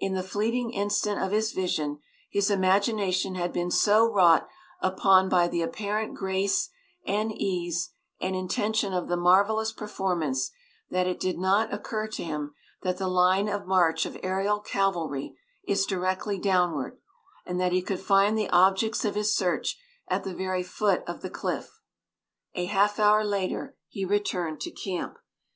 [0.00, 4.48] In the fleeting instant of his vision his imagination had been so wrought
[4.80, 6.70] upon by the apparent grace
[7.06, 10.50] and ease and intention of the marvelous performance
[10.90, 12.52] that it did not occur to him
[12.82, 16.98] that the line of march of aerial cavalry is directly downward,
[17.46, 19.78] and that he could find the objects of his search
[20.08, 21.80] at the very foot of the cliff.
[22.54, 25.16] A half hour later he returned to camp.